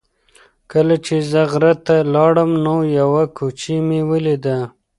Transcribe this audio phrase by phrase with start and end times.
[0.71, 4.57] کله چې زه غره ته لاړم نو یوه کوچۍ مې ولیده.